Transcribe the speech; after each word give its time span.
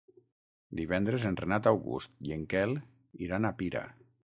Divendres 0.79 1.27
en 1.31 1.37
Renat 1.43 1.71
August 1.75 2.19
i 2.31 2.37
en 2.39 2.49
Quel 2.55 2.77
iran 3.29 3.51
a 3.53 3.57
Pira. 3.63 3.89